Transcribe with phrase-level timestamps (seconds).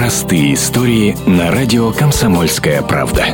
[0.00, 3.26] Простые истории на радио «Комсомольская правда».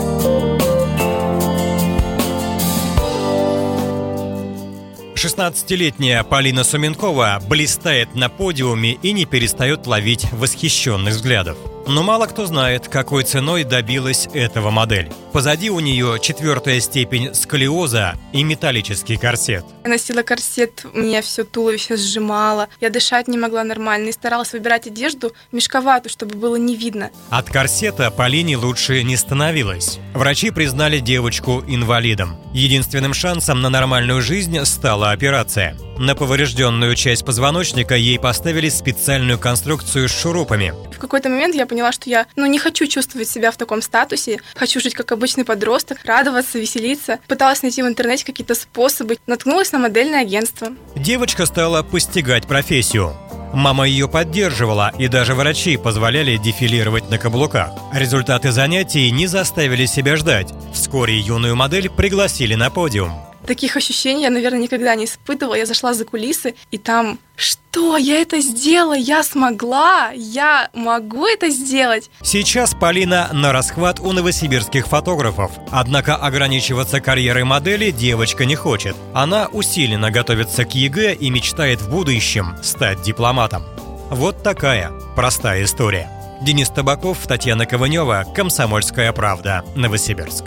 [5.14, 11.56] Шестнадцатилетняя Полина Суменкова блистает на подиуме и не перестает ловить восхищенных взглядов.
[11.86, 15.12] Но мало кто знает, какой ценой добилась этого модель.
[15.32, 19.64] Позади у нее четвертая степень сколиоза и металлический корсет.
[19.84, 24.88] Я носила корсет, меня все туловище сжимало, я дышать не могла нормально и старалась выбирать
[24.88, 27.10] одежду мешковатую, чтобы было не видно.
[27.30, 30.00] От корсета Полине лучше не становилось.
[30.12, 32.36] Врачи признали девочку инвалидом.
[32.52, 35.76] Единственным шансом на нормальную жизнь стала операция.
[35.98, 40.74] На поврежденную часть позвоночника ей поставили специальную конструкцию с шурупами.
[40.94, 44.40] В какой-то момент я поняла, что я ну, не хочу чувствовать себя в таком статусе,
[44.54, 47.18] хочу жить как обычный подросток, радоваться, веселиться.
[47.28, 50.68] Пыталась найти в интернете какие-то способы, наткнулась на модельное агентство.
[50.94, 53.16] Девочка стала постигать профессию.
[53.54, 57.70] Мама ее поддерживала, и даже врачи позволяли дефилировать на каблуках.
[57.94, 60.52] Результаты занятий не заставили себя ждать.
[60.74, 63.25] Вскоре юную модель пригласили на подиум.
[63.46, 65.54] Таких ощущений я, наверное, никогда не испытывала.
[65.54, 67.96] Я зашла за кулисы, и там что?
[67.96, 72.10] Я это сделала, я смогла, я могу это сделать.
[72.22, 75.52] Сейчас Полина нарасхват у новосибирских фотографов.
[75.70, 78.96] Однако ограничиваться карьерой модели девочка не хочет.
[79.14, 83.64] Она усиленно готовится к ЕГЭ и мечтает в будущем стать дипломатом.
[84.10, 86.10] Вот такая простая история.
[86.42, 90.46] Денис Табаков, Татьяна Ковынева, Комсомольская правда, Новосибирск.